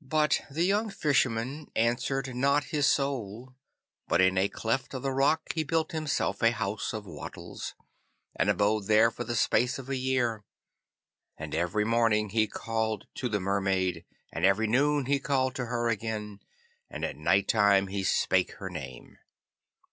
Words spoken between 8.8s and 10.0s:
there for the space of a